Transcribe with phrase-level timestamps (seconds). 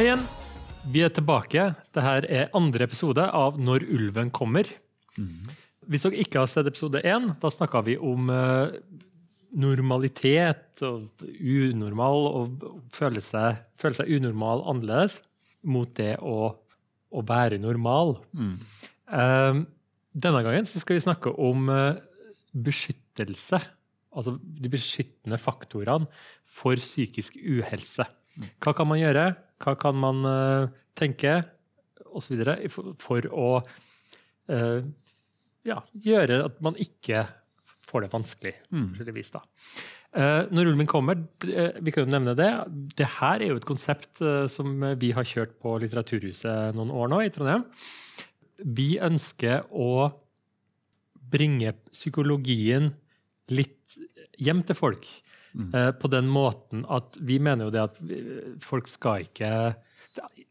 [0.00, 0.22] Hei igjen.
[0.88, 1.62] Vi er tilbake.
[1.92, 4.64] Dette er andre episode av Når ulven kommer.
[5.92, 8.72] Hvis dere ikke har sett episode én, da snakka vi om eh,
[9.60, 12.64] normalitet og unormal og
[12.96, 15.18] føle seg, føle seg unormal annerledes
[15.68, 16.38] mot det å,
[17.12, 18.16] å være normal.
[18.40, 19.60] Eh,
[20.16, 22.00] denne gangen så skal vi snakke om eh,
[22.56, 23.60] beskyttelse.
[24.16, 26.08] Altså de beskyttende faktorene
[26.48, 28.08] for psykisk uhelse.
[28.64, 29.28] Hva kan man gjøre?
[29.60, 31.38] Hva kan man eh, tenke?
[32.16, 33.50] osv., for, for å
[34.50, 34.82] eh,
[35.68, 37.24] ja, gjøre at man ikke
[37.90, 38.54] får det vanskelig.
[38.68, 39.42] forskjelligvis, forskjellig vis da.
[40.10, 42.50] Eh, når ulven kommer, eh, vi kan jo nevne det,
[42.98, 47.12] det her er jo et konsept eh, som vi har kjørt på Litteraturhuset noen år
[47.12, 47.66] nå i Trondheim.
[48.60, 50.10] Vi ønsker å
[51.30, 52.90] bringe psykologien
[53.50, 53.94] litt
[54.40, 55.06] hjem til folk.
[55.58, 57.96] Eh, på den måten at vi mener jo det at
[58.62, 59.74] folk skal ikke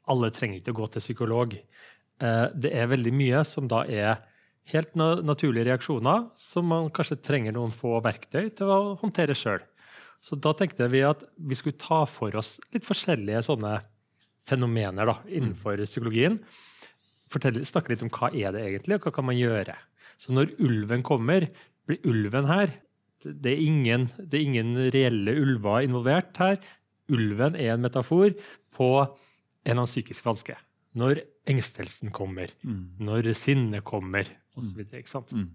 [0.09, 1.53] Alle trenger ikke å gå til psykolog.
[1.55, 4.23] Eh, det er veldig mye som da er
[4.73, 9.61] helt na naturlige reaksjoner som man kanskje trenger noen få verktøy til å håndtere sjøl.
[10.21, 13.77] Så da tenkte vi at vi skulle ta for oss litt forskjellige sånne
[14.49, 16.39] fenomener da, innenfor psykologien.
[17.29, 19.77] Fortelle, snakke litt om hva er det egentlig, og hva kan man gjøre.
[20.19, 21.45] Så når ulven kommer,
[21.87, 22.73] blir ulven her.
[23.23, 26.59] Det er ingen, det er ingen reelle ulver involvert her.
[27.09, 28.35] Ulven er en metafor
[28.75, 29.09] på en
[29.65, 30.55] eller annen psykisk vanske.
[30.99, 32.51] Når engstelsen kommer,
[32.99, 34.81] når sinnet kommer, osv.
[34.81, 35.49] Mm.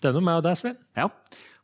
[0.00, 0.76] Det er noe med og deg, Svein.
[0.96, 1.08] Ja,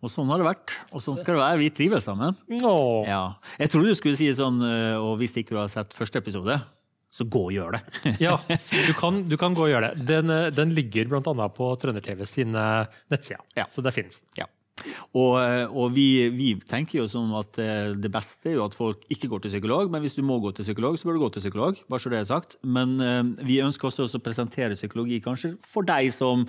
[0.04, 0.74] og sånn har det vært.
[0.92, 1.60] Og sånn skal det være.
[1.62, 2.36] Vi trives sammen.
[2.60, 3.06] Åh.
[3.08, 3.20] Ja.
[3.62, 6.58] Jeg trodde du skulle si sånn, øh, og hvis ikke du har sett første episode,
[7.16, 7.82] så gå og gjør det.
[8.26, 10.06] Ja, du kan, du kan gå og gjøre det.
[10.10, 11.48] Den, eh, den ligger bl.a.
[11.56, 12.66] på Trønder-TV sine
[13.12, 13.40] nettsider.
[13.56, 13.64] Ja.
[13.72, 14.20] Så det finnes.
[14.38, 14.48] Ja.
[15.14, 18.74] Og, øh, og vi, vi tenker jo som at øh, det beste er jo at
[18.74, 21.24] folk ikke går til psykolog, men hvis du må gå til psykolog, så bør du
[21.26, 21.76] gå til psykolog.
[21.88, 22.56] bare så det er sagt.
[22.62, 26.46] Men øh, vi ønsker også å presentere psykologi kanskje for deg som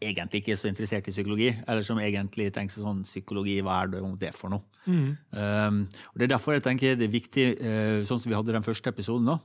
[0.00, 3.82] egentlig ikke er så interessert i psykologi, eller som egentlig tenker seg sånn psykologi, hva
[3.82, 4.62] er det, det for noe?
[4.86, 5.80] Um,
[6.12, 8.66] og Det er derfor jeg tenker det er viktig, uh, sånn som vi hadde den
[8.66, 9.38] første episoden, da,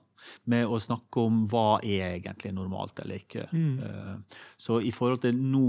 [0.50, 3.48] med å snakke om hva er egentlig normalt eller ikke.
[3.84, 5.64] Eh, så i forhold til nå,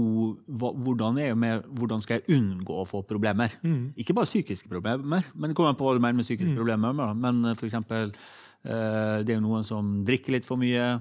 [0.47, 3.57] hva, hvordan, med, hvordan skal jeg unngå å få problemer?
[3.99, 6.95] Ikke bare psykiske problemer, men det kommer an på hva du mener med psykiske problemer.
[6.95, 7.11] da.
[7.13, 8.15] Men uh, for eksempel,
[8.63, 10.95] eh, det er jo noen som drikker litt for mye,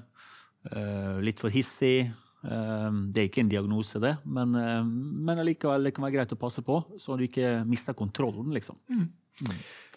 [1.20, 2.08] litt for hissig.
[2.44, 6.32] Eh, Det er ikke en diagnose, det, men, eh, men allikevel det kan være greit
[6.36, 8.52] å passe på, så du ikke mister kontrollen.
[8.52, 8.76] liksom.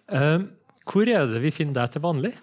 [0.07, 0.39] Eh,
[0.87, 2.33] hvor er det vi finner deg til vanlig?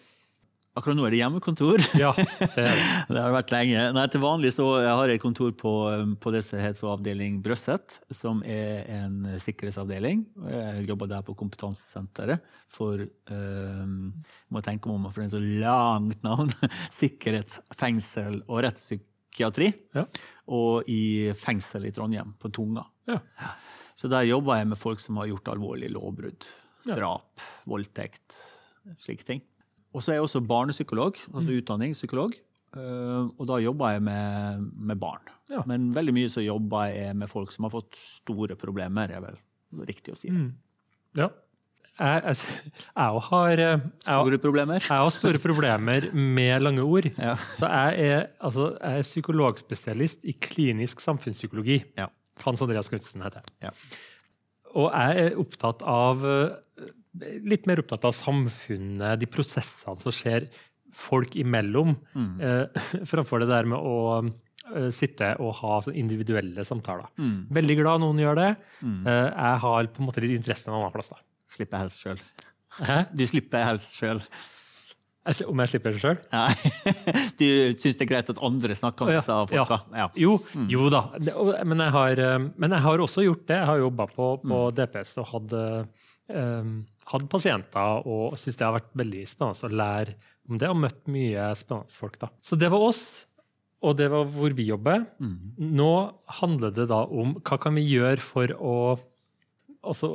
[0.74, 1.78] Akkurat nå er det hjemmekontor.
[2.02, 2.86] Ja, det er det.
[3.14, 3.84] Det har vært lenge.
[3.94, 5.72] Nei, til vanlig så har jeg kontor på,
[6.18, 10.24] på det som heter for avdeling Brøstet, som er en sikkerhetsavdeling.
[10.50, 12.42] Jeg jobber der på kompetansesenteret
[12.74, 13.86] for eh,
[14.50, 16.50] må tenke meg om for en så langt navn.
[17.00, 18.64] Sikkerhet, fengsel og
[19.34, 19.72] rettspsykiatri.
[19.94, 20.04] Ja.
[20.48, 22.84] Og i fengsel i Trondheim, på Tunga.
[23.08, 23.18] Ja.
[23.96, 26.48] Så der jobber jeg med folk som har gjort alvorlige lovbrudd.
[26.86, 28.36] Drap, voldtekt,
[29.00, 29.40] slike ting.
[29.94, 31.58] Og så er jeg også barnepsykolog, altså Mm.
[31.62, 32.34] utdanningspsykolog.
[32.76, 35.20] eh, Og da jobber jeg med, med barn.
[35.48, 35.62] Ja.
[35.66, 39.38] Men veldig mye så jobber jeg med folk som har fått store problemer, er vel
[39.86, 40.28] riktig å si.
[40.28, 40.52] Mm.
[41.14, 41.28] ja.
[41.94, 44.80] Jeg, jeg, jeg har eh, jeg, Store problemer.
[44.82, 47.06] jeg har store problemer med lange ord.
[47.14, 47.36] Ja.
[47.58, 51.80] Så jeg er, altså, jeg er psykologspesialist i klinisk samfunnspsykologi.
[52.00, 52.08] Ja.
[52.42, 53.68] Hans Andreas Knutsen heter jeg.
[53.68, 53.70] Ja.
[54.74, 56.88] Og jeg er opptatt av eh,
[57.46, 60.48] Litt mer opptatt av samfunnet, de prosessene som skjer
[60.94, 62.32] folk imellom, Mm.
[62.42, 63.94] eh, framfor det der med å
[64.74, 67.06] eh, sitte og ha individuelle samtaler.
[67.22, 67.36] Mm.
[67.54, 68.48] Veldig glad noen gjør det.
[68.82, 71.12] Eh, jeg har på en måte litt interesse en annen plass.
[71.14, 71.22] da.
[71.54, 72.20] Slipper helst sjøl.
[73.14, 74.22] Du slipper helst sjøl.
[75.24, 76.18] Om jeg slipper det sjøl?
[76.34, 76.50] Nei.
[77.40, 77.46] Du
[77.80, 79.78] syns det er greit at andre snakker med disse folka?
[79.96, 80.08] Ja.
[80.20, 80.34] Jo,
[80.68, 81.06] jo da.
[81.64, 83.56] Men, jeg har, eh, men jeg har også gjort det.
[83.62, 85.54] Jeg har jobba på, på DPS og hatt,
[86.34, 86.74] um,
[87.12, 91.00] hatt pasienter og syns det har vært veldig spennende å lære om det, og møtt
[91.08, 92.20] mye spennende folk.
[92.20, 92.28] da.
[92.44, 93.06] Så det var oss,
[93.84, 95.06] og det var hvor vi jobber.
[95.56, 95.92] Nå
[96.42, 98.76] handler det da om hva kan vi gjøre for å
[99.84, 100.08] Altså,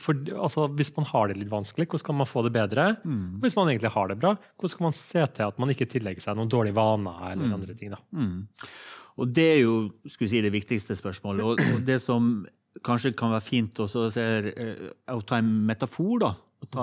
[0.00, 2.86] for, altså, hvis man har det litt vanskelig, hvordan kan man få det bedre?
[3.04, 5.88] Og hvis man egentlig har det bra, hvordan kan man se til at man ikke
[5.90, 7.18] tillegger seg noen dårlige vaner?
[7.32, 8.00] eller andre ting da?
[8.16, 8.46] Mm.
[9.20, 9.74] Og det er jo
[10.08, 11.44] si, det viktigste spørsmålet.
[11.44, 12.32] Og, og det som
[12.86, 16.32] kanskje kan være fint også, å, eh, å ta en metafor, da.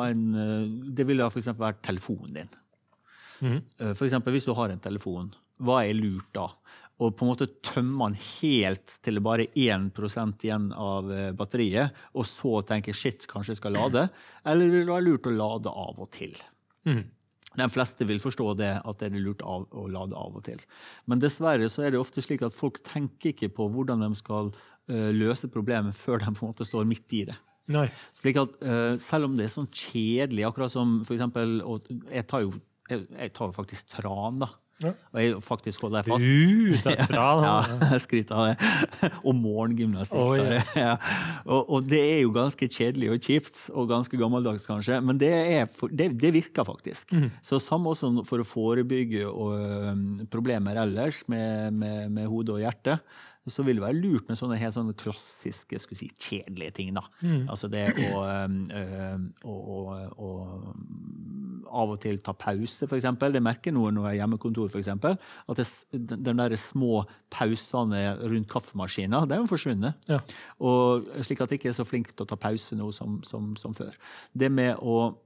[0.03, 1.51] En, eh, det ville f.eks.
[1.57, 2.55] vært telefonen din.
[3.41, 3.59] Mhm.
[3.79, 5.31] Eh, For eksempel hvis du har en telefon,
[5.61, 6.47] hva er lurt da?
[6.97, 11.33] Og på en måte tømme den helt til det bare er 1 igjen av eh,
[11.37, 14.07] batteriet, og så tenke shit, kanskje jeg skal lade?
[14.45, 16.33] Eller vil det være lurt å lade av og til?
[16.89, 17.03] Mm.
[17.57, 20.61] De fleste vil forstå det, at det er lurt av, å lade av og til.
[21.09, 24.51] Men dessverre så er det ofte slik at folk tenker ikke på hvordan de skal
[24.53, 27.37] uh, løse problemet før de på en måte står midt i det.
[27.73, 27.87] Nei.
[28.15, 32.23] Slik at uh, Selv om det er sånn kjedelig, akkurat som for eksempel, og Jeg
[32.29, 32.53] tar jo
[32.87, 34.47] jeg, jeg tar faktisk tran, da.
[34.83, 34.91] Ja.
[34.93, 36.25] Og jeg faktisk holder deg fast.
[36.25, 37.27] Uh, det bra.
[37.41, 37.53] Ja,
[37.95, 39.11] jeg skryter av det.
[39.27, 40.19] Og morgengymnastikk.
[40.21, 40.73] Oh, yeah.
[40.77, 40.91] ja.
[41.45, 45.31] og, og det er jo ganske kjedelig og kjipt, og ganske gammeldags kanskje, men det,
[45.73, 47.09] for, det, det virker faktisk.
[47.15, 47.31] Mm.
[47.45, 52.61] Så samme også for å forebygge og, um, problemer ellers med, med, med hode og
[52.61, 52.99] hjerte,
[53.47, 56.91] så vil det være lurt med sånne helt sånne klassiske, skulle si, kjedelige ting.
[56.97, 57.05] da.
[57.21, 57.45] Mm.
[57.47, 58.25] Altså det å,
[59.47, 59.79] å, å,
[60.19, 60.31] å
[61.67, 63.07] av og til ta pause, f.eks.
[63.37, 64.89] Det merker noen når jeg er hjemmekontor, f.eks.
[64.93, 65.67] At det,
[66.13, 67.03] de der små
[67.33, 70.09] pausene rundt kaffemaskina, det er jo forsvunnet.
[70.11, 70.21] Ja.
[70.63, 73.53] Og slik at jeg ikke er så flink til å ta pause nå som, som,
[73.59, 73.95] som før.
[74.33, 75.17] Det med å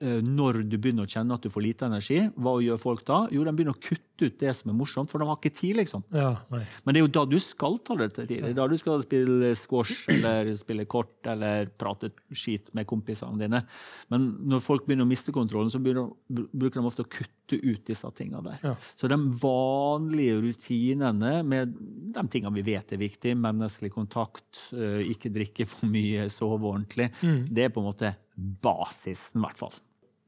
[0.00, 3.22] når du begynner å kjenne at du får lite energi, hva gjør folk da?
[3.32, 5.76] Jo, de begynner å kutte ut det som er morsomt, for de har ikke tid,
[5.78, 6.04] liksom.
[6.12, 6.34] Ja.
[6.50, 8.44] Men det er jo da du skal ta det til tid.
[8.44, 13.40] Det er da du skal spille squash eller spille kort eller prate skit med kompisene
[13.40, 13.62] dine.
[14.12, 15.96] Men når folk begynner å miste kontrollen, så de,
[16.28, 18.60] bruker de ofte å kutte ut disse tingene der.
[18.72, 18.74] Ja.
[18.98, 21.72] Så de vanlige rutinene med
[22.16, 27.10] de tingene vi vet er viktig, menneskelig kontakt, eh, ikke drikke for mye, sove ordentlig,
[27.52, 29.74] det er på en måte basisen, i hvert fall.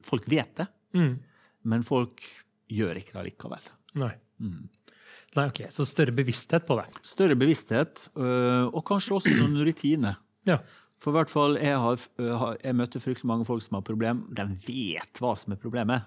[0.09, 1.19] Folk vet det, Mm.
[1.65, 2.23] men folk
[2.71, 3.69] gjør ikke det likevel.
[4.01, 4.13] Nei.
[4.41, 4.69] Mm.
[5.37, 5.61] Nei, ok.
[5.73, 6.87] Så større bevissthet på det.
[7.05, 10.17] Større bevissthet, øh, og kanskje også noen rutiner.
[10.49, 10.59] Ja.
[10.99, 14.25] For hvert fall, jeg, har, øh, har- jeg møter fryktelig mange folk som har problem.
[14.35, 16.03] De vet hva som er problemet.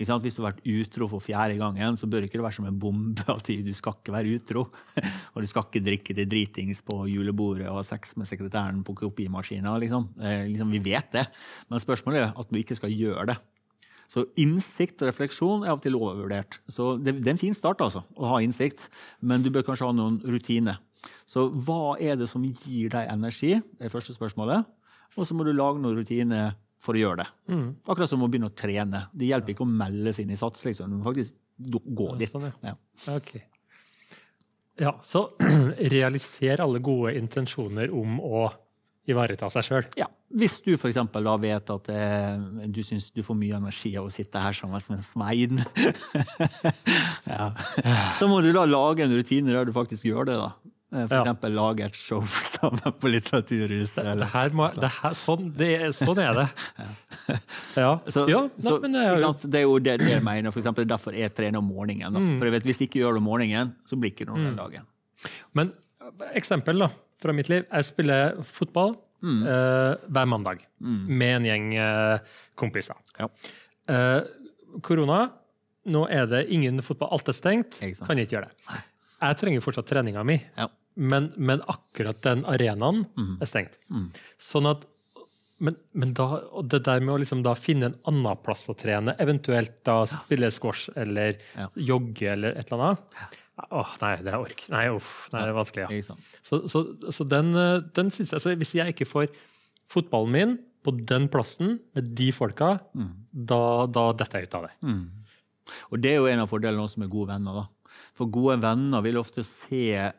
[0.00, 2.80] Hvis du har vært utro for fjerde gangen, så bør ikke det være som en
[2.80, 4.64] bombe at du skal ikke være utro.
[5.34, 8.96] Og du skal ikke drikke det dritings på julebordet og ha sex med sekretæren på
[8.98, 9.76] kopimaskina.
[9.82, 10.08] Liksom.
[10.18, 11.26] Eh, liksom, vi vet det.
[11.68, 13.38] Men spørsmålet er at du ikke skal gjøre det.
[14.10, 16.58] Så innsikt og refleksjon er av og til overvurdert.
[16.66, 18.88] Så det, det er en fin start, altså, å ha innsikt,
[19.22, 20.80] men du bør kanskje ha noen rutiner.
[21.28, 23.52] Så hva er det som gir deg energi?
[23.78, 24.66] Det er første spørsmålet.
[25.14, 27.28] Og så må du lage noen rutiner for å gjøre det.
[27.52, 27.66] Mm.
[27.86, 29.04] Akkurat som å begynne å trene.
[29.12, 30.88] Det hjelper ikke å melde seg inn i sats, liksom.
[30.90, 32.32] Du må faktisk gå Ja, dit.
[32.32, 32.74] sånn, Ja.
[33.16, 33.34] Ok.
[34.80, 35.26] Ja, så
[35.92, 38.46] realiser alle gode intensjoner om å
[39.10, 39.86] ivareta seg sjøl.
[39.98, 40.06] Ja.
[40.30, 40.94] Hvis du f.eks.
[41.12, 42.38] da vet at eh,
[42.70, 45.60] du syns du får mye energi av å sitte her sammen med en svein,
[47.26, 47.50] ja.
[48.18, 50.36] så må du da lage en rutine der du faktisk gjør det.
[50.38, 50.50] da.
[50.92, 51.22] Eh, For Ja.
[51.22, 52.20] eksempel lage et show
[52.56, 54.00] sammen på Litteraturhuset.
[54.02, 56.46] Det det, må, det her, sånn, det, sånn er det.
[57.78, 57.92] Ja.
[58.10, 60.50] Så, ja nei, men det er jo det jeg mener.
[60.50, 62.10] For eksempel, derfor jeg trener om morgenen.
[62.16, 62.32] Mm.
[62.40, 64.42] For jeg vet, Hvis jeg ikke gjør det om morgenen, så blir det ikke noe
[64.42, 64.88] den dagen.
[65.54, 65.70] Men
[66.34, 66.90] eksempel da,
[67.22, 67.66] fra mitt liv.
[67.70, 69.42] Jeg spiller fotball Mm.
[69.44, 72.96] uh, hver mandag med en gjeng uh, kompiser.
[73.20, 73.26] Ja.
[73.92, 74.22] uh,
[74.80, 75.26] korona,
[75.92, 77.10] nå er det ingen fotball.
[77.12, 77.76] Alt er stengt.
[78.00, 78.78] Kan jeg ikke gjøre det.
[79.20, 80.70] Jeg trenger fortsatt treninga mi, Ja.
[80.96, 83.36] Men, men akkurat den arenaen Mm.
[83.40, 83.78] er stengt.
[84.38, 84.86] Sånn at
[85.60, 89.12] men, men da, det der med å liksom da finne en annen plass å trene,
[89.20, 91.66] eventuelt da spille squash eller Ja.
[91.76, 93.38] jogge eller et eller annet
[93.70, 94.62] Åh, nei, det er ork.
[94.72, 95.28] Nei, uff.
[95.34, 95.90] Nei, det er vanskelig.
[96.08, 96.14] Ja.
[96.42, 96.80] Så, så,
[97.12, 99.26] så den, eh, den synes jeg, så Hvis jeg ikke får
[99.86, 102.78] fotballen min på den plassen med de folka,
[103.30, 104.72] da, da detter jeg ut av det.
[105.92, 107.52] Og det er jo en av fordelene også med gode venner.
[107.52, 107.92] da.
[108.16, 110.10] For gode venner vil ofte se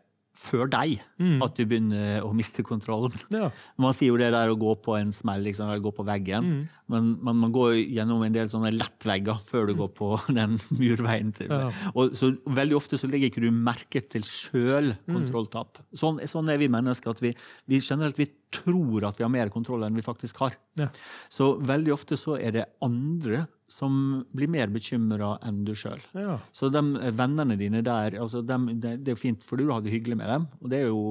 [0.41, 0.99] før deg
[1.45, 3.13] at du begynner å miste kontrollen.
[3.29, 3.51] Ja.
[3.81, 6.47] Man sier jo det der å gå på en smell, liksom, eller gå på veggen.
[6.91, 11.31] Men, men man går gjennom en del sånne lettvegger før du går på den murveien.
[11.37, 11.51] til.
[11.51, 11.69] Ja.
[11.93, 15.79] Og så Veldig ofte så legger ikke du merke til sjøl kontrolltap.
[15.97, 17.13] Sånn, sånn er vi mennesker.
[17.13, 17.35] at vi,
[17.69, 20.57] vi generelt vi tror at vi har mer kontroll enn vi faktisk har.
[20.79, 20.89] Ja.
[21.31, 26.01] Så veldig ofte så er det andre som blir mer bekymra enn du sjøl.
[26.17, 26.37] Ja.
[26.55, 26.81] Så de
[27.17, 30.19] vennene dine der, altså de, det, det er jo fint for du har det hyggelig
[30.19, 31.03] med dem, og det er jo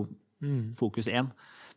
[0.78, 1.30] fokus én.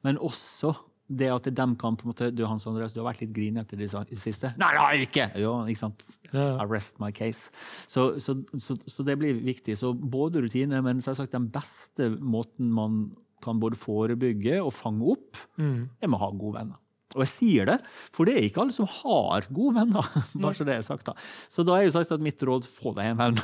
[0.03, 0.73] Men også
[1.13, 3.75] det at de kan på en måte Du Hans Andreas, du har vært litt grinete
[3.75, 4.53] i det i siste.
[4.57, 5.25] Nei, det har jeg ikke!
[5.41, 6.05] Jo, ikke sant?
[6.31, 6.63] Ja.
[6.65, 7.51] rest my case.
[7.87, 9.75] Så, så, så, så det blir viktig.
[9.77, 13.03] Så både rutiner, men selvsagt den beste måten man
[13.43, 16.79] kan både forebygge og fange opp, er med å ha gode venner.
[17.15, 17.77] Og jeg sier det,
[18.15, 20.09] for det er ikke alle som har gode venner.
[20.43, 21.15] bare så det er sagt da.
[21.51, 23.41] Så da er jo sagt at mitt råd få deg en venn.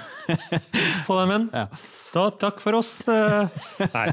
[1.09, 1.47] Få deg, menn.
[1.55, 1.65] Ja.
[2.13, 2.89] Da, takk for oss.
[3.95, 4.05] Nei.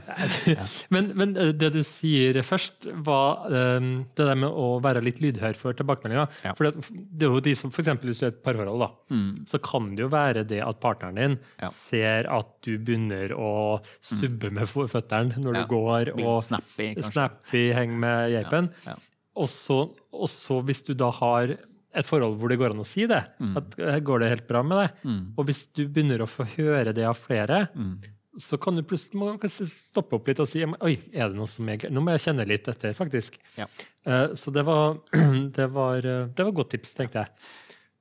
[0.93, 3.87] Men, men eh, det du sier først, var eh,
[4.17, 6.29] det der med å være litt lydhør for tilbakemeldinger.
[6.47, 6.55] Ja.
[6.57, 8.91] For det er jo de som, for eksempel Hvis du er et parforhold, da,
[9.51, 11.43] så kan det jo være det at partneren din Mm.
[11.61, 11.69] Ja.
[11.91, 13.49] ser at du begynner å
[14.05, 18.69] subbe med føttene når du går, og snappy, snappy, henger med geipen.
[18.87, 18.95] Ja.
[19.37, 21.57] Og så, hvis du da har
[21.97, 23.23] et forhold hvor det går an å si det.
[23.57, 25.15] At går det helt bra med deg.
[25.37, 27.67] Og hvis du begynner å få høre det av flere,
[28.39, 31.89] så kan du plutselig stoppe opp litt og si oi, er det noe som jeg.
[31.93, 33.39] Nå må jeg kjenne litt etter, faktisk.
[33.57, 33.69] Ja.
[34.07, 34.99] Uh, så det var,
[35.57, 37.47] det var, eh, det var godt tips, tenkte jeg.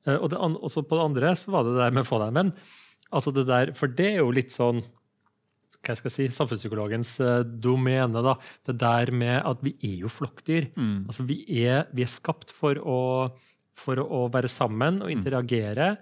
[0.06, 2.20] Uh, og det, også på det andre så var det det der med å få
[2.22, 2.54] deg en venn.
[3.16, 4.84] Altså det der, for det er jo litt sånn
[5.86, 8.22] hva skal jeg si, samfunnspsykologens eh, domene.
[8.26, 10.72] da, Det der med at vi er jo flokkdyr.
[11.08, 13.00] Altså vi er, vi er skapt for å,
[13.76, 15.98] for å være sammen og interagere.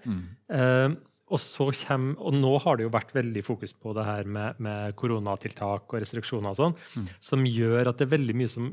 [0.48, 0.88] Eh,
[1.28, 4.60] og, så kommer, og nå har det jo vært veldig fokus på det her med,
[4.62, 6.76] med koronatiltak og restriksjoner og sånn,
[7.24, 8.68] som gjør at det er veldig mye som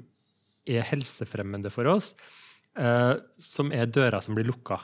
[0.69, 2.11] er helsefremmende for oss,
[2.77, 4.77] eh, som er dører som blir lukka.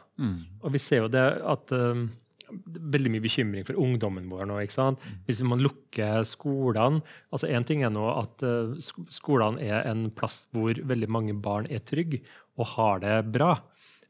[0.64, 2.08] Og vi ser jo det at eh,
[2.48, 4.60] veldig mye bekymring for ungdommen vår nå.
[4.64, 5.04] ikke sant?
[5.28, 7.02] Hvis man lukker skolene
[7.34, 8.76] altså Én ting er nå at eh,
[9.14, 12.22] skolene er en plass hvor veldig mange barn er trygge
[12.58, 13.52] og har det bra.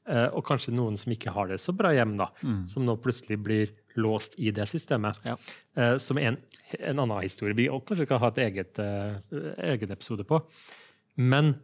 [0.08, 2.29] Eh, og kanskje noen som ikke har det så bra hjemme, da,
[2.72, 5.20] som nå plutselig blir låst i det systemet.
[5.27, 5.36] Ja.
[5.75, 6.41] Eh, som er en,
[6.79, 8.84] en annen historie vi også kanskje kan ha et eget,
[9.74, 10.41] egen episode på.
[11.17, 11.56] Men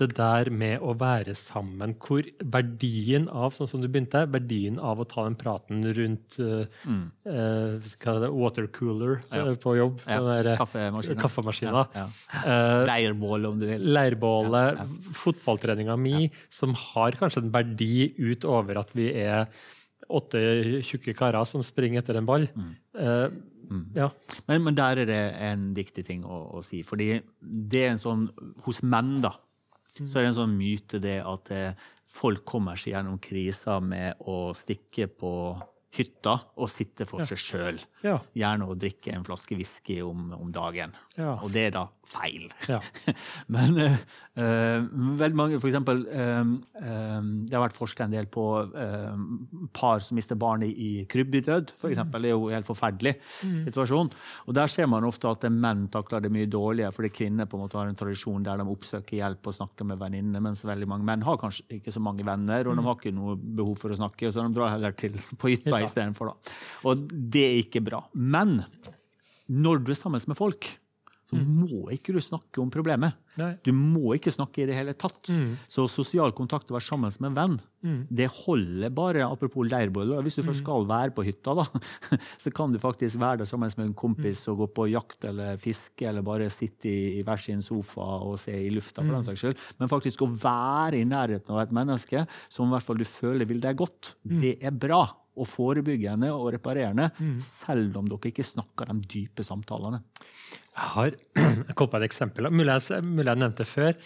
[0.00, 5.02] det der med å være sammen, hvor verdien av sånn som du begynte, verdien av
[5.02, 6.64] å ta den praten rundt eh,
[7.28, 9.36] eh, hva er det, watercooler Mm.
[9.36, 9.44] Ja.
[9.50, 11.20] uh, på jobb, Ja, den der, eh, kaffemaskinen.
[11.20, 12.06] kaffemaskina, Ja,
[12.40, 13.84] eh, Leirbål, om du vil.
[13.92, 14.80] leirbålet,
[15.20, 19.46] fotballtreninga mi, som har kanskje en verdi utover at vi er
[20.10, 22.48] åtte tjukke karer som springer etter en ball.
[22.56, 22.74] Mm.
[23.72, 23.86] Mm.
[23.94, 24.10] ja.
[24.48, 26.82] Men, men der er det en viktig ting å, å si.
[26.82, 28.26] Fordi det er en sånn
[28.66, 29.30] Hos menn, da,
[30.08, 31.76] så er det en sånn myte det at eh,
[32.12, 35.32] folk kommer seg gjennom krisa med å stikke på
[35.92, 37.80] hytta og sitte for seg sjøl.
[38.04, 38.16] Ja.
[38.36, 40.94] Gjerne å drikke en flaske whisky om, om dagen.
[41.18, 41.34] Ja.
[41.44, 42.46] Og det er da feil.
[42.70, 42.78] Ja.
[43.52, 43.96] Men uh,
[44.40, 44.86] eh,
[45.20, 46.40] veldig mange, for eksempel eh,
[46.80, 49.20] eh, Det har vært forska en del på eh,
[49.76, 52.24] par som mister barn i, i krybbedød, for eksempel.
[52.24, 54.10] Det er jo en helt forferdelig situasjon.
[54.48, 57.66] Og der ser man ofte at menn takler det mye dårligere, fordi kvinner på en
[57.66, 61.06] måte har en tradisjon der de oppsøker hjelp og snakker med venninner, mens veldig mange
[61.08, 64.00] menn har kanskje ikke så mange venner, og de har ikke noe behov for å
[64.00, 66.34] snakke, så de drar heller til på hytta Istedenfor.
[66.88, 68.04] Og det er ikke bra.
[68.14, 68.60] Men
[69.52, 70.70] når du er sammen med folk,
[71.32, 73.14] så må ikke du snakke om problemet.
[73.40, 73.54] Nei.
[73.64, 75.30] Du må ikke snakke i det hele tatt.
[75.72, 77.54] Så sosial kontakt og være sammen med en venn,
[78.12, 79.24] det holder bare.
[79.24, 80.12] Apropos leirbål.
[80.26, 81.64] Hvis du først skal være på hytta, da,
[82.42, 85.56] så kan du faktisk være der sammen med en kompis og gå på jakt eller
[85.62, 89.24] fiske, eller bare sitte i, i hver sin sofa og se i lufta, for den
[89.24, 89.64] saks skyld.
[89.80, 93.48] Men faktisk å være i nærheten av et menneske som i hvert fall du føler
[93.48, 95.06] vil deg godt, det er bra.
[95.32, 97.06] Og forebyggende og reparerende,
[97.40, 100.02] selv om dere ikke snakker de dype samtalene.
[100.72, 101.14] Jeg har
[101.76, 102.50] kommet på et eksempel.
[102.52, 103.96] Mulig jeg, mulig jeg nevnte det før,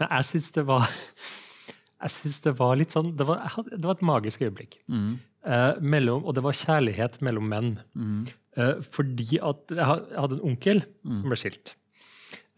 [0.00, 0.84] men jeg syns det var
[2.04, 4.76] jeg synes det var litt sånn Det var, det var et magisk øyeblikk.
[5.44, 7.70] Eh, mellom, og det var kjærlighet mellom menn.
[8.56, 10.84] Eh, fordi at jeg hadde en onkel
[11.20, 11.74] som ble skilt.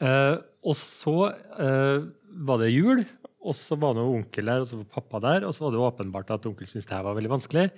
[0.02, 0.34] Eh,
[0.66, 1.14] og så
[1.62, 2.02] eh,
[2.46, 3.04] var det jul,
[3.46, 5.84] og så var det onkel der, og så var pappa der, og så var det
[5.86, 7.68] åpenbart at onkel syntes det her var veldig vanskelig.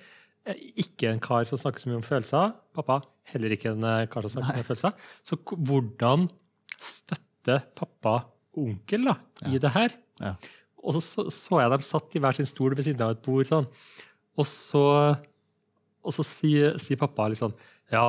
[0.81, 2.53] Ikke en kar som snakker så mye om følelser.
[2.77, 3.03] Pappa
[3.33, 5.09] heller ikke en eh, kar som snakker så mye om følelser.
[5.27, 5.39] Så
[5.69, 6.29] hvordan
[6.79, 8.15] støtte pappa
[8.57, 9.17] og onkel da,
[9.51, 9.97] i det her?
[10.23, 10.35] Ja.
[10.79, 13.25] Og så, så så jeg dem satt i hver sin stol ved siden av et
[13.25, 13.49] bord.
[13.49, 13.67] Sånn.
[14.39, 14.85] Og så,
[16.07, 17.57] og så sier, sier pappa litt sånn
[17.91, 18.05] Ja,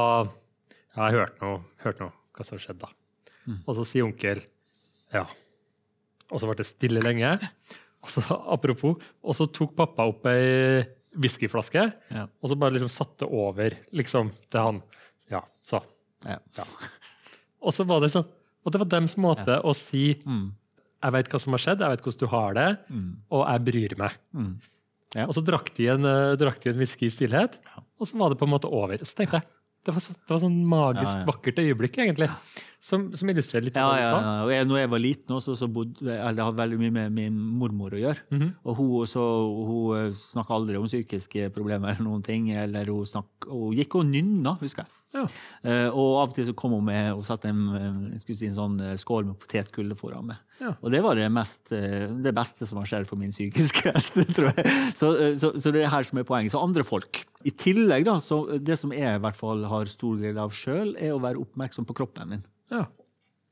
[0.93, 2.93] jeg har hørt noe, hørt noe hva som har skjedd, da.
[3.65, 4.43] Og så sier onkel
[5.13, 5.23] ja.
[6.29, 7.31] Og så ble det stille lenge.
[8.05, 8.21] Og så,
[8.53, 10.85] apropos, og så tok pappa opp ei
[11.17, 12.27] whiskyflaske Ja.
[12.41, 14.81] og så bare liksom satte over liksom, til han.
[15.31, 15.81] Ja, så.
[16.25, 16.37] Ja.
[16.57, 16.65] Ja.
[17.61, 18.27] Og så var det sånn,
[18.65, 20.51] og det var deres måte å si Mm.
[21.03, 22.77] jeg vet hva som har skjedd, jeg vet hvordan du har det,
[23.31, 24.11] og jeg bryr meg.
[24.35, 24.53] Mm.
[25.15, 25.25] Ja.
[25.25, 27.57] Og så drakk de en, eh, drakk de en whisky i stillhet,
[27.99, 28.97] og så var det på en måte over.
[28.99, 29.43] Så tenkte jeg,
[29.85, 32.29] det var, så, det var sånn magisk, vakkert øyeblikk, egentlig,
[32.79, 34.19] som, som illustrerer litt Ja, det du ja, sa.
[34.23, 34.51] ja.
[34.55, 37.41] Jeg, når jeg var liten, også, så bodde, eller det hadde veldig mye med min
[37.59, 38.23] mormor å gjøre.
[38.31, 38.53] Mhm.
[38.63, 39.25] Og hun, også,
[39.67, 42.47] hun snakka aldri om psykiske problemer eller noen ting.
[42.55, 44.95] Eller hun, snakk, hun gikk og nynna, husker jeg.
[45.09, 45.23] Ja.
[45.65, 48.53] Uh, og av og til så kom hun med og satte en, eh, si en
[48.53, 50.43] sånn eh, skål med potetgull foran meg.
[50.61, 50.75] Ja.
[50.85, 54.27] Og det var det, mest, eh, det beste som har skjedd for min psykiske helse,
[54.37, 54.75] tror jeg.
[54.99, 56.53] Så, eh, så, så det er her som er poenget.
[56.53, 57.23] Så andre folk.
[57.41, 60.93] I tillegg, da, så det som jeg i hvert fall har stor glede av sjøl,
[61.01, 62.45] er å være oppmerksom på kroppen min.
[62.71, 62.85] Ja.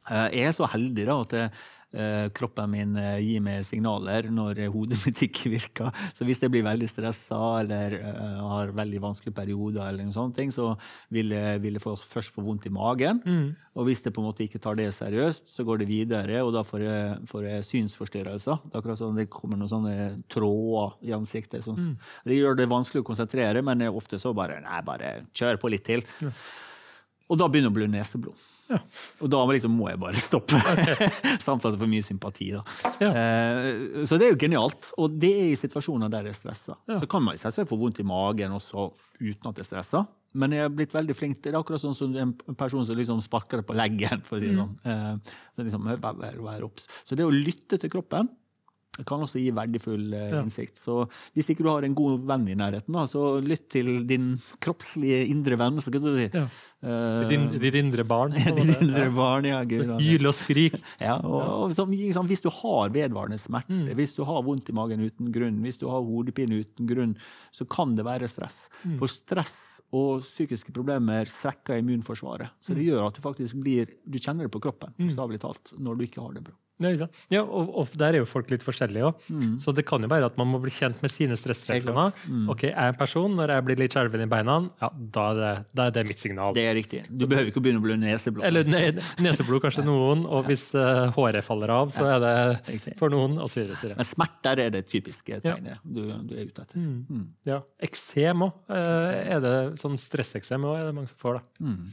[0.10, 4.62] Eh, Jeg er så heldig da at eh, kroppen min eh, gir meg signaler når
[4.72, 5.90] hodet mitt ikke virker.
[6.16, 7.96] Så hvis jeg blir veldig stressa eller
[8.48, 10.70] har veldig vanskelige perioder, eller noen sånne ting, så
[11.12, 13.20] vil jeg, vil jeg få, først få vondt i magen.
[13.78, 16.54] Og hvis jeg på en måte ikke tar det seriøst, så går det videre, og
[16.56, 18.62] da får jeg, får jeg synsforstyrrelser.
[18.72, 19.98] Det akkurat sånn, det kommer noen sånne
[20.34, 21.66] tråder i ansiktet.
[21.68, 25.74] Sånn, Det gjør det vanskelig å konsentrere, men ofte så bare Nei, bare kjør på
[25.76, 26.06] litt til.
[27.28, 28.47] Og da begynner det å bli neseblod.
[28.68, 28.80] Ja.
[29.24, 30.60] Og da liksom må jeg bare stoppe.
[31.46, 32.50] Samt at jeg får mye sympati.
[32.56, 32.62] da.
[33.02, 33.12] Ja.
[33.12, 34.92] Eh, så det er jo genialt.
[35.00, 36.78] Og det er i situasjoner der jeg er stressa.
[36.90, 37.00] Ja.
[37.02, 38.90] Så kan man selvsagt få vondt i magen også
[39.22, 40.04] uten at jeg er stressa.
[40.38, 41.56] Men jeg har blitt veldig flink til det.
[41.56, 44.22] er akkurat sånn som en person som liksom sparker deg på leggen.
[44.28, 44.76] for å si det Mm.
[44.84, 46.68] Eh, så liksom, vær, vær, vær.
[47.08, 48.30] Så det å lytte til kroppen
[48.98, 50.42] det kan også gi verdifull eh, Ja.
[50.42, 50.77] innsikt.
[50.82, 54.34] Så hvis ikke du har en god venn i nærheten, da, så lytt til din
[54.63, 55.77] kroppslige indre venn.
[55.84, 56.27] Så kan du si.
[56.34, 56.48] Ja.
[56.84, 58.32] Eh, Ditt, in, ditt indre barn.
[58.38, 59.63] ditt indre barn, ja.
[59.63, 59.96] Gud.
[60.01, 60.75] Hyl og skrik.
[61.08, 63.89] Ja, og, og som, ikke hvis du har vedvarende smerte, Mm.
[63.98, 67.16] hvis du har vondt i magen uten grunn, hvis du har hodepine uten grunn,
[67.51, 68.68] så kan det være stress.
[68.84, 68.98] Mm.
[69.01, 69.56] For stress
[69.96, 72.50] og psykiske problemer svekker immunforsvaret.
[72.60, 72.75] Så Mm.
[72.77, 76.04] det gjør at du faktisk blir Du kjenner det på kroppen, bokstavelig talt, når du
[76.06, 76.54] ikke har det bra.
[76.84, 79.24] Ja, ja og, og der er jo folk litt forskjellige òg.
[79.64, 82.14] Så det kan jo være at man må bli kjent med sine stressreaksjoner.
[82.54, 85.40] Ok, Jeg er en person, når jeg blir litt skjelven i beina, ja, da er
[85.42, 86.54] det, da er det mitt signal.
[86.58, 87.02] Det er riktig.
[87.10, 88.46] Du behøver ikke å begynne å blø neseblod.
[88.48, 88.84] Eller ne
[89.24, 92.36] neseblod kanskje noen, og hvis uh, håret faller av, så er det
[92.70, 92.96] Riktig.
[93.02, 93.98] for noen, og så videre.
[93.98, 96.78] Men smerter er det typiske tegnet du, du er ute etter.
[96.78, 97.26] Mm.
[97.48, 97.62] Ja.
[97.90, 98.64] Eksem òg.
[98.70, 101.68] er det sånn stresseksem òg, er det mange som får, da.
[101.68, 101.84] Mm.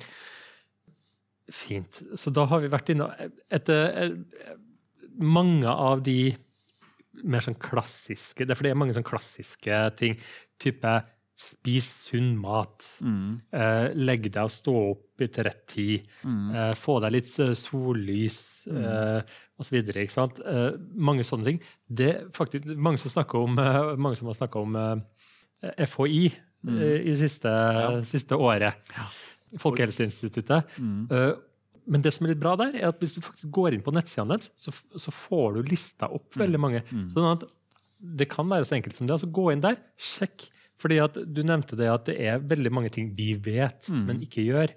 [1.53, 2.01] Fint.
[2.17, 3.11] Så da har vi vært inne
[3.53, 4.15] etter eh,
[5.21, 6.35] mange av de
[7.25, 10.17] mer sånn klassiske Det er fordi det er mange sånn klassiske ting.
[10.61, 10.95] Type
[11.35, 12.85] spis sunn mat.
[13.03, 13.41] Mm.
[13.59, 16.11] Eh, legg deg og stå opp i til rett tid.
[16.55, 18.39] Eh, få deg litt sollys sollys
[18.71, 19.81] eh, osv.
[19.83, 20.39] Ikke sant?
[20.47, 21.63] Eh, mange sånne ting.
[21.87, 26.29] Det er faktisk mange som om eh, mange som har snakka om eh, FHI
[26.69, 26.79] mm.
[27.03, 27.51] i siste,
[28.07, 28.95] siste året.
[29.63, 30.79] Folkehelseinstituttet.
[31.11, 31.33] Eh,
[31.87, 33.93] men det som er litt bra der, er at hvis du faktisk går inn på
[33.95, 36.83] nettsidene deres, så, så får du lista opp veldig mange.
[37.13, 37.45] Sånn at
[38.01, 39.15] det kan være så enkelt som det.
[39.17, 40.49] altså Gå inn der, sjekk.
[40.81, 44.43] Fordi at Du nevnte det at det er veldig mange ting vi vet, men ikke
[44.45, 44.75] gjør.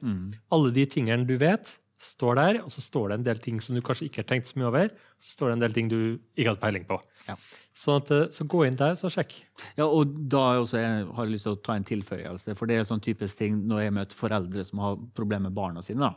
[0.54, 3.74] Alle de tingene du vet, står der, og så står det en del ting som
[3.76, 4.92] du kanskje ikke har tenkt så mye over.
[5.20, 5.98] Så står det en del ting du
[6.38, 7.00] ikke hadde peiling på.
[7.28, 7.36] Ja.
[7.78, 9.34] Sånn at, eh, så gå inn der, så sjekk.
[9.80, 12.56] Ja, og da også, jeg har jeg lyst til å ta en tilføyelse.
[12.56, 15.82] For det er sånn typisk ting når jeg møter foreldre som har problemer med barna
[15.86, 16.06] sine.
[16.06, 16.14] Da.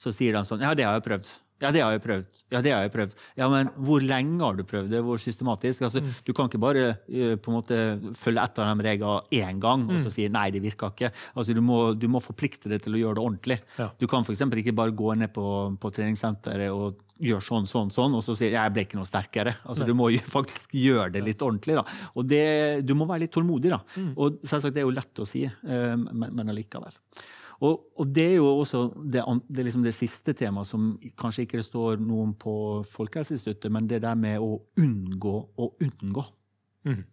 [0.00, 1.32] Så sier de sånn Ja, det har jeg prøvd.
[1.62, 2.38] Ja, det har jeg prøvd.
[2.52, 3.12] Ja, det har jeg prøvd.
[3.38, 5.00] Ja, men hvor lenge har du prøvd det?
[5.06, 5.84] Hvor systematisk?
[5.86, 7.78] Altså, Du kan ikke bare eh, på en måte
[8.18, 11.12] følge etter de reglene én gang og så si nei, det virka ikke.
[11.32, 13.58] Altså, du, må, du må forplikte deg til å gjøre det ordentlig.
[13.78, 13.86] Ja.
[14.02, 14.42] Du kan f.eks.
[14.44, 15.46] ikke bare gå ned på,
[15.80, 19.54] på treningssenteret og gjøre sånn, sånn, sånn, og så si jeg ble ikke noe sterkere.
[19.62, 21.78] Altså, du må jo faktisk gjøre det litt ordentlig.
[21.78, 21.86] da.
[22.18, 23.70] Og det, du må være litt tålmodig.
[23.72, 23.80] da.
[24.18, 26.98] Og selvsagt, det er jo lett å si, eh, men, men allikevel.
[27.62, 31.44] Og, og det er jo også det, det, er liksom det siste temaet som kanskje
[31.46, 32.54] ikke det står noe om på
[32.90, 36.24] Folkehelseinstituttet, men det der med å unngå å unngå.
[36.88, 37.04] Mm.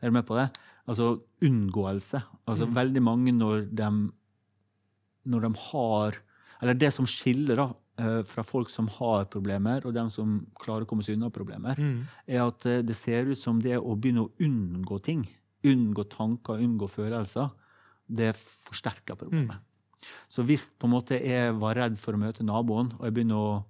[0.00, 0.48] Er du med på det?
[0.86, 2.20] Altså unngåelse.
[2.46, 3.88] Altså veldig mange når de,
[5.24, 6.20] når de har
[6.62, 7.64] Eller det som skiller da,
[8.00, 11.74] eh, fra folk som har problemer, og dem som klarer å komme seg unna problemer,
[11.76, 12.06] Mm.
[12.26, 15.26] er at eh, det ser ut som det å begynne å unngå ting,
[15.64, 17.50] unngå tanker, unngå følelser,
[18.08, 19.60] det forsterker problemet.
[20.28, 23.40] Så hvis på en måte jeg var redd for å møte naboen, og jeg begynner
[23.40, 23.64] å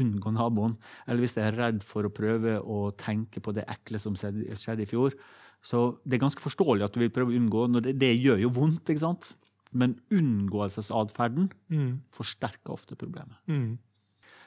[0.00, 4.00] unngå naboen, eller hvis jeg er redd for å prøve å tenke på det ekle
[4.02, 5.14] som skjedde i fjor,
[5.62, 7.66] så det er ganske forståelig at du vil prøve å unngå.
[7.70, 9.34] Når det, det gjør jo vondt, ikke sant?
[9.76, 12.00] Men unngåelsesatferden Mm.
[12.14, 13.36] forsterker ofte problemet.
[13.48, 13.78] Mm.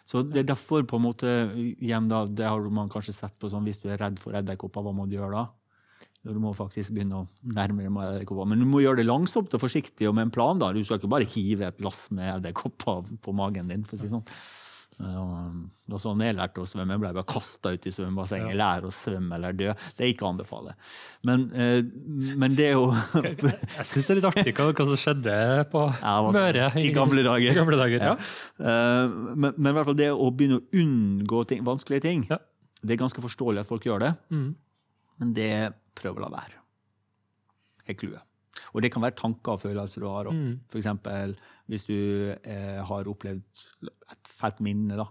[0.05, 1.27] Så det er derfor på en måte,
[1.79, 4.81] igjen da, det har man kanskje sett på sånn, hvis du er redd for edderkopper,
[4.81, 5.49] hva må du gjøre da?
[6.25, 8.47] Ja, Du må faktisk begynne å nærme deg med edderkopper.
[8.51, 10.59] Men du må gjøre det langsomt og forsiktig og med en plan.
[10.59, 10.73] da.
[10.75, 13.83] Du skal ikke bare hive et lass med edderkopper på magen din.
[13.87, 14.25] for å si sånn.
[14.99, 16.97] Ja, sånn jeg lærte å svømme.
[16.99, 18.51] Ble bare kasta ut i svømmebassenget.
[18.59, 19.71] Lær å svømme eller dø.
[19.95, 20.73] Det er ikke å anbefale.
[21.23, 21.79] Men, eh,
[22.35, 22.89] men det er jo
[23.23, 25.37] Jeg syns det er litt artig hva, hva som skjedde
[25.71, 27.47] på Ja, Møre i gamle dager.
[27.53, 28.15] I gamle dager ja.
[28.59, 32.41] Eh, men, men i hvert fall det å begynne å unngå ting, vanskelige ting, Ja.
[32.83, 34.17] det er ganske forståelig at folk gjør det.
[34.35, 34.49] Mm.
[35.19, 35.53] Men det
[35.99, 36.57] prøv å la være.
[37.89, 38.25] er clouet.
[38.73, 40.27] Og det kan være tanker og følelser du har.
[40.29, 40.37] også.
[40.37, 40.59] Mm.
[40.81, 41.37] Eksempel
[41.69, 41.95] hvis du
[42.33, 43.65] eh, har opplevd
[44.09, 45.05] et fælt minne, da,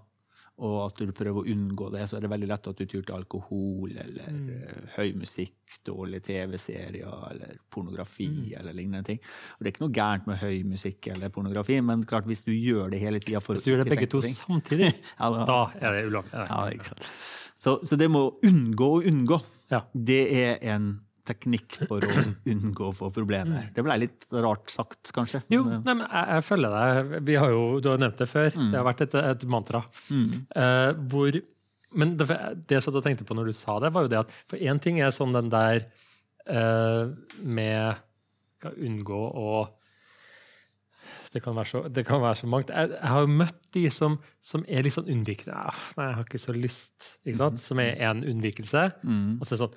[0.58, 3.04] og at du prøver å unngå det, så er det veldig lett at du tyr
[3.06, 4.88] til alkohol eller mm.
[4.96, 9.20] høy musikk, dårlige TV-serier eller pornografi eller lignende ting.
[9.54, 12.50] Og det er ikke noe gærent med høy musikk eller pornografi, men klart hvis du
[12.56, 14.90] gjør det hele tida Hvis du gjør det begge to samtidig,
[15.20, 16.34] Ja, da- da er det ulovlig.
[16.34, 16.98] Ja.
[17.58, 19.82] Så, så det med å unngå å unngå, Ja.
[19.92, 20.96] det er en
[21.28, 23.68] teknikk for å unngå å få problemer.
[23.74, 25.42] Det ble litt rart sagt, kanskje.
[25.52, 27.14] Jo, men, eh, nei, men jeg, jeg følger deg.
[27.28, 28.50] Vi har jo, du har nevnt det før.
[28.54, 28.72] Mm.
[28.72, 29.82] Det har vært et, et mantra.
[30.08, 31.40] Eh, hvor,
[32.00, 32.28] men det,
[32.70, 34.80] det som du tenkte på når du sa det, var jo det at For én
[34.82, 35.84] ting er sånn den der
[36.48, 37.12] uh,
[37.44, 38.00] med
[38.58, 39.50] skal unngå å
[41.34, 42.70] det kan, være så, det kan være så mangt.
[42.72, 45.54] Jeg, jeg har jo møtt de som, som er litt sånn unnvikende.
[45.58, 47.08] Ah, nei, jeg har ikke så lyst.
[47.26, 47.60] Ikke sant?
[47.64, 48.86] Som er en unnvikelse.
[49.40, 49.76] Og, så sånn,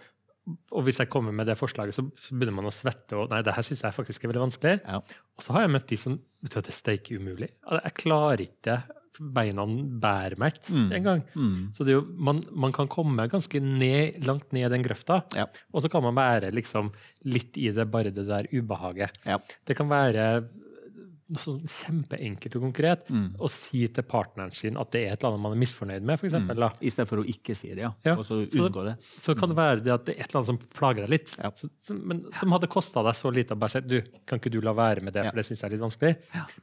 [0.71, 3.17] og hvis jeg kommer med det forslaget, så, så begynner man å svette.
[3.19, 4.77] og nei, det her synes jeg faktisk er veldig vanskelig.
[4.87, 5.01] Ja.
[5.37, 7.51] Og så har jeg møtt de som vet du at det er steike umulig.
[7.77, 8.79] Jeg klarer ikke
[9.21, 9.65] beina
[10.01, 11.19] bærer meg ikke engang.
[11.75, 15.17] Så det er jo, man, man kan komme ganske ned, langt ned i den grøfta,
[15.37, 15.43] Ja.
[15.75, 16.89] og så kan man være liksom
[17.27, 19.19] litt i det, bare det der ubehaget.
[19.27, 19.35] Ja.
[19.67, 20.47] Det kan være
[21.39, 23.07] sånn kjempeenkelt og konkret
[23.39, 26.19] å si til partneren sin at det er et eller annet man er misfornøyd med,
[26.19, 26.69] for eksempel, da.
[26.81, 27.91] I stedet for å ikke si det, ja.
[28.03, 28.95] Ja, Og så så- unngå det.
[29.01, 31.35] Så kan det være det at det er et eller annet som plager deg litt.
[31.37, 31.51] Ja.
[31.51, 34.59] Så, men som hadde kosta deg så lite å bare si du, kan ikke du
[34.61, 36.15] la være med det, for det syns jeg er litt vanskelig.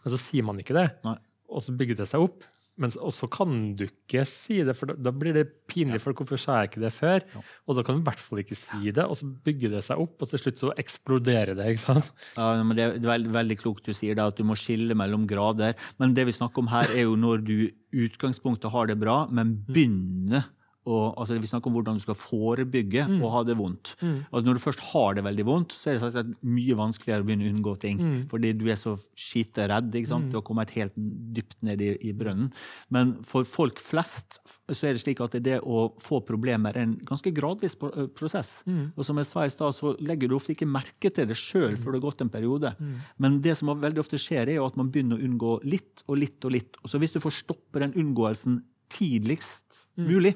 [0.04, 1.16] Men så sier man ikke det, Nei.
[1.48, 2.44] og så bygger det seg opp.
[2.78, 5.98] Men, så- og så kan du ikke si det, for da, da blir det pinlig.
[6.00, 7.24] For hvorfor sa jeg ikke det før?
[7.66, 9.98] Og da kan du i hvert fall ikke si det, og så bygger det seg
[10.04, 11.66] opp, og til slutt så eksploderer det.
[11.74, 12.12] ikke sant?
[12.38, 15.26] Ja, men Det er veldig, veldig klokt du sier det, at du må skille mellom
[15.26, 15.74] grader.
[15.98, 17.72] Men det vi snakker om her, er jo når du i
[18.06, 20.44] utgangspunktet har det bra, men begynner
[20.88, 23.94] å altså Vi snakker om hvordan du skal forebygge å ha det vondt.
[24.32, 27.26] Og når du først har det veldig vondt, så er det sagt, mye vanskeligere å
[27.28, 28.00] begynne å unngå ting.
[28.30, 29.92] Fordi du er så skiteredd.
[29.94, 30.30] ikke sant?
[30.32, 32.50] Du har kommet helt dypt ned i, i brønnen.
[32.90, 36.96] Men for folk flest så er det slik at det å få problemer er en
[37.08, 38.50] ganske gradvis pro- prosess.
[38.96, 41.76] Og som jeg sa i stad, så legger du ofte ikke merke til det sjøl
[41.76, 42.74] før det har gått en periode.
[43.18, 46.18] Men det som veldig ofte skjer, er jo at man begynner å unngå litt og
[46.20, 46.76] litt og litt.
[46.82, 50.34] Og så hvis du får stoppe den unngåelsen tidligst mulig,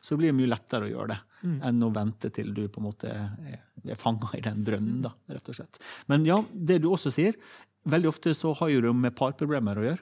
[0.00, 1.20] så blir det mye lettere å gjøre det
[1.68, 3.58] enn å vente til du på en måte er,
[4.00, 5.80] fanga i den brønnen, da, rett og slett.
[6.08, 7.36] Men ja, det du også sier,
[7.84, 10.00] veldig ofte så har jo det med parproblemer å gjøre.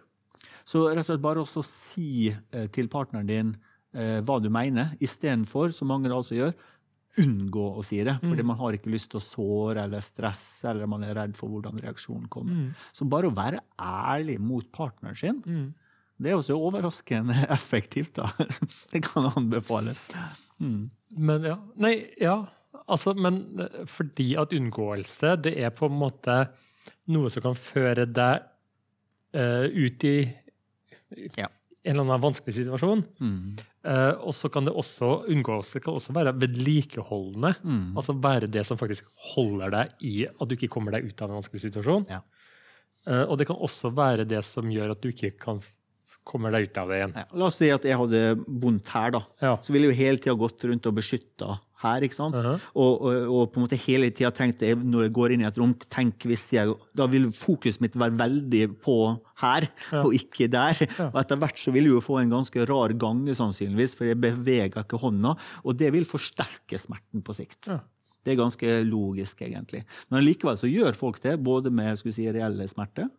[0.63, 3.51] Så rett og slett bare å si eh, til partneren din
[3.95, 6.55] eh, hva du mener, istedenfor, som mange altså gjør,
[7.19, 8.15] unngå å si det.
[8.23, 11.51] Fordi man har ikke lyst til å såre eller stresse, eller man er redd for
[11.53, 12.71] hvordan reaksjonen kommer.
[12.95, 15.43] Så bare å være ærlig mot partneren sin,
[16.23, 18.15] det er også overraskende effektivt.
[18.19, 18.31] da.
[18.93, 20.05] Det kan anbefales.
[20.59, 21.57] Men ja.
[21.83, 22.37] Nei, ja.
[22.89, 26.37] Altså, men eh, fordi at unngåelse, det er på en måte
[27.13, 28.43] noe som kan føre deg
[29.37, 30.17] uh, ut i
[31.37, 31.47] Ja.
[31.85, 33.03] en eller annen vanskelig situasjon.
[33.85, 37.51] Eh, og så kan det også unngåelse kan også være vedlikeholdende.
[37.99, 41.29] Altså være det som faktisk holder deg i at du ikke kommer deg ut av
[41.33, 42.07] en vanskelig situasjon.
[42.11, 42.23] Ja.
[43.03, 45.59] Uh, og det kan også være det som gjør at du ikke kan
[46.25, 47.13] kommer deg ut av det igjen.
[47.19, 49.21] Ja, La oss si at jeg hadde vondt her, da.
[49.43, 49.53] Ja.
[49.63, 52.05] Så ville jeg jo hele tida gått rundt og beskytta her.
[52.07, 52.37] ikke sant?
[52.39, 55.59] og, og, og på en måte hele tida tenkt når jeg går inn i et
[55.59, 58.99] rom, tenk hvis jeg Da vil fokuset mitt være veldig på
[59.43, 59.67] her,
[60.03, 60.85] og ikke der.
[61.11, 64.21] Og etter hvert så vil jeg jo få en ganske rar gange, sannsynligvis, for jeg
[64.23, 65.35] beveger ikke hånda.
[65.67, 67.67] Og det vil forsterke smerten på sikt.
[67.73, 67.81] Ja.
[68.23, 69.83] Det er ganske logisk, egentlig.
[70.13, 73.11] Men likevel så gjør folk det, både med si, reelle smerter,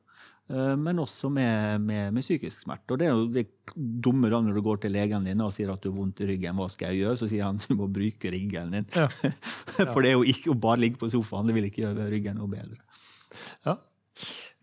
[0.50, 2.94] men også med, med, med psykisk smerte.
[2.94, 5.72] Og det er jo det dumme da når du går til legen din og sier
[5.72, 7.20] at du har vondt i ryggen, hva skal jeg gjøre?
[7.22, 8.90] Så sier han du må bruke ryggen din.
[8.92, 9.08] Ja.
[9.94, 12.38] For det er jo ikke å bare ligge på sofaen, det vil ikke gjøre ryggen
[12.42, 12.82] noe bedre.
[13.66, 13.78] Ja.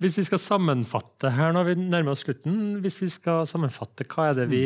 [0.01, 4.31] Hvis vi skal sammenfatte her når vi nærmer oss slutten, hvis vi skal sammenfatte, hva
[4.31, 4.65] er det vi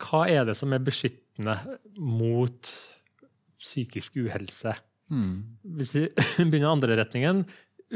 [0.00, 1.56] Hva er det som er beskyttende
[1.98, 2.70] mot
[3.60, 4.74] psykisk uhelse?
[5.10, 6.04] Hvis vi
[6.50, 7.44] begynner andre retningen,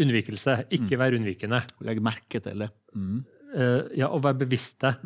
[0.00, 0.64] unnvikelse.
[0.74, 1.62] Ikke være unnvikende.
[1.86, 2.70] Legg merke til det.
[2.94, 3.22] Mm.
[3.54, 4.96] Eh, ja, og være bevisste.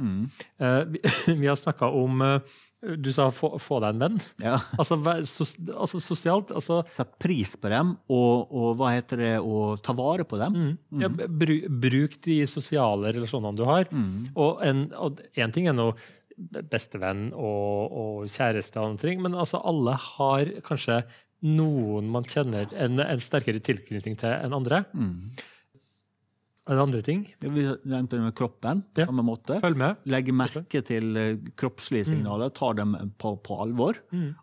[0.61, 1.03] Eh, vi,
[1.43, 2.57] vi har snakka om eh,
[2.97, 4.21] Du sa få, få deg en venn.
[4.41, 4.57] Ja.
[4.81, 6.53] Altså, vær altså sosialt.
[6.55, 10.79] Altså, Sett pris på dem, og, og hva heter det, å ta vare på dem.
[11.01, 13.91] Ja, bru, bruk de sosiale relasjonene du har.
[14.35, 15.93] Og, en, og en ting er nå
[16.71, 21.01] bestevenn og, og kjæreste og andre ting, men altså alle har kanskje
[21.43, 24.85] noen man kjenner en, en sterkere tilknytning til enn andre.
[26.69, 27.23] Er det andre ting?
[27.41, 29.07] Vi nevnte med kroppen på Ja.
[29.09, 29.57] samme måte.
[29.63, 29.97] Følg med.
[30.05, 33.97] Legge merke til eh, kroppslige signaler, ta dem på, på alvor.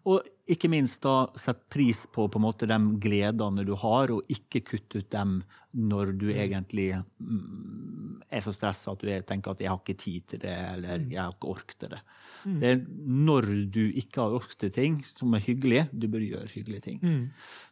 [0.06, 4.62] Og ikke minst da sette pris på på måte de gledene du har, og ikke
[4.68, 5.40] kutte ut dem
[5.76, 9.98] når du egentlig mm, er så stressa at du er, tenker at 'jeg har ikke
[9.98, 12.04] tid til det', eller 'jeg har ikke ork til det'.
[12.46, 16.54] Det er når du ikke har ork til ting som er hyggelig, du bør gjøre
[16.54, 17.00] hyggelige ting.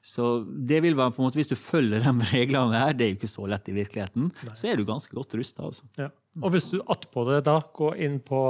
[0.02, 3.10] Så det vil være på en måte, Hvis du følger de reglene her, det er
[3.14, 5.64] jo ikke så lett i virkeligheten, så er du ganske godt rusta.
[5.64, 5.84] Altså.
[5.98, 6.10] Ja.
[6.42, 8.42] Og hvis du attpå det da går inn på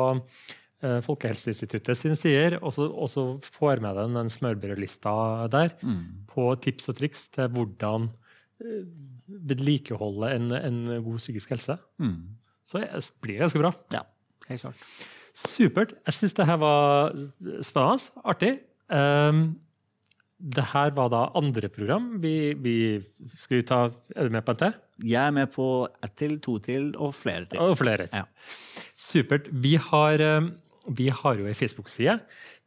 [1.06, 3.24] Folkehelseinstituttet sine sider, og så, og så
[3.56, 5.14] får med deg den smørbrødlista
[5.54, 5.74] der
[6.34, 8.10] på tips og triks til hvordan
[8.64, 8.84] eh,
[9.50, 11.78] vedlikeholde en, en god psykisk helse,
[12.68, 13.74] så er- blir det ganske bra.
[13.96, 14.02] Ja,
[14.50, 14.88] helt klart.
[15.34, 15.94] Supert.
[16.06, 17.14] Jeg syns det her var
[17.66, 18.52] spennende, artig.
[18.94, 19.56] Um,
[20.44, 22.18] det her var da andre program.
[22.22, 22.76] Vi, vi,
[23.40, 23.78] skal vi ta
[24.16, 24.74] Er du med på en til?
[25.08, 27.60] Jeg er med på ett til, to til og flere til.
[27.64, 28.10] Og flere.
[28.14, 28.26] Ja.
[29.00, 29.48] Supert.
[29.64, 30.50] Vi har, eh,
[30.92, 32.18] vi har jo ei Facebook-side.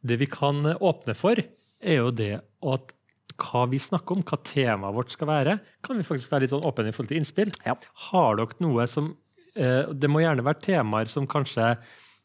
[0.01, 1.41] Det vi kan åpne for,
[1.81, 2.93] er jo det at
[3.37, 6.65] hva vi snakker om, hva temaet vårt skal være, kan vi faktisk være litt sånn
[6.65, 7.53] åpne i forhold til innspill.
[7.67, 7.75] Ja.
[8.09, 9.11] Har dere noe som
[9.53, 11.75] eh, Det må gjerne være temaer som kanskje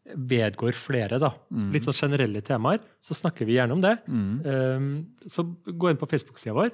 [0.02, 1.30] vedgår flere, da.
[1.72, 2.80] Litt sånn generelle temaer.
[3.04, 3.94] Så snakker vi gjerne om det.
[4.08, 5.04] Mm.
[5.30, 6.72] så gå inn på Facebook-sida vår.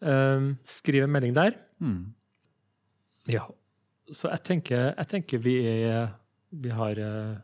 [0.00, 1.56] Um, skriv en melding der.
[1.80, 2.12] Mm.
[3.32, 3.46] Ja.
[4.12, 6.12] Så jeg tenker, jeg tenker vi, er,
[6.50, 7.34] vi har eh,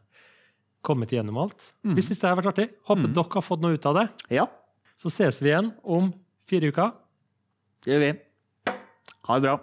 [0.87, 1.59] kommet igjennom alt.
[1.83, 2.69] Vi syns det har vært artig.
[2.89, 4.07] Håper dere har fått noe ut av det.
[4.39, 4.47] Ja,
[4.97, 6.13] Så ses vi igjen om
[6.49, 6.93] fire uker.
[7.85, 8.13] det gjør vi.
[9.27, 9.57] Ha det bra.